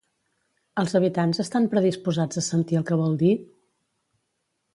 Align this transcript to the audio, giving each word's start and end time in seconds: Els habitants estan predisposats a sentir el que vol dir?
Els 0.83 0.95
habitants 0.99 1.41
estan 1.45 1.67
predisposats 1.75 2.41
a 2.41 2.45
sentir 2.47 2.81
el 2.81 2.89
que 2.89 2.99
vol 3.03 3.17
dir? 3.27 3.39